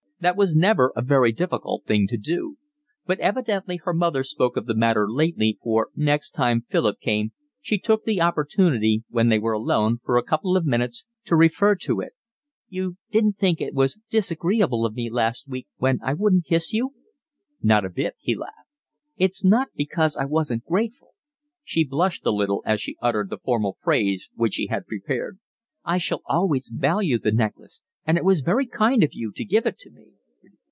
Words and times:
That 0.21 0.37
was 0.37 0.55
never 0.55 0.93
a 0.95 1.01
very 1.01 1.31
difficult 1.31 1.85
thing 1.85 2.05
to 2.09 2.15
do. 2.15 2.59
But 3.07 3.19
evidently 3.19 3.77
her 3.77 3.91
mother 3.91 4.21
spoke 4.21 4.55
of 4.55 4.67
the 4.67 4.75
matter 4.75 5.09
later, 5.11 5.41
for 5.63 5.89
next 5.95 6.29
time 6.29 6.61
Philip 6.69 6.99
came 6.99 7.31
she 7.59 7.79
took 7.79 8.05
the 8.05 8.21
opportunity 8.21 9.03
when 9.09 9.29
they 9.29 9.39
were 9.39 9.53
alone 9.53 9.97
for 10.05 10.17
a 10.17 10.23
couple 10.23 10.55
of 10.55 10.63
minutes 10.63 11.05
to 11.25 11.35
refer 11.35 11.73
to 11.77 12.01
it. 12.01 12.13
"You 12.69 12.97
didn't 13.09 13.39
think 13.39 13.59
it 13.59 13.73
disagreeable 14.11 14.85
of 14.85 14.93
me 14.93 15.09
last 15.09 15.47
week 15.49 15.65
when 15.77 15.97
I 16.03 16.13
wouldn't 16.13 16.45
kiss 16.45 16.71
you?" 16.71 16.93
"Not 17.63 17.83
a 17.83 17.89
bit," 17.89 18.19
he 18.21 18.35
laughed. 18.35 18.67
"It's 19.17 19.43
not 19.43 19.69
because 19.75 20.15
I 20.17 20.25
wasn't 20.25 20.65
grateful." 20.65 21.15
She 21.63 21.83
blushed 21.83 22.27
a 22.27 22.31
little 22.31 22.61
as 22.63 22.79
she 22.79 22.95
uttered 23.01 23.31
the 23.31 23.39
formal 23.43 23.77
phrase 23.83 24.29
which 24.35 24.53
she 24.53 24.67
had 24.67 24.85
prepared. 24.85 25.39
"I 25.83 25.97
shall 25.97 26.21
always 26.27 26.69
value 26.71 27.17
the 27.17 27.31
necklace, 27.31 27.81
and 28.03 28.17
it 28.17 28.25
was 28.25 28.41
very 28.41 28.65
kind 28.65 29.03
of 29.03 29.11
you 29.13 29.31
to 29.31 29.45
give 29.45 29.67
it 29.67 29.79
me." 29.91 30.11